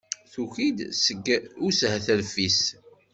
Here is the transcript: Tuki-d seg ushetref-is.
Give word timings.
Tuki-d 0.31 0.77
seg 1.03 1.25
ushetref-is. 1.67 2.61